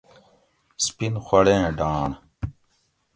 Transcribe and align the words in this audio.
سپین 0.85 1.13
خوڑ 1.25 1.45
ایں 1.51 1.65
ڈانڑ 1.77 2.09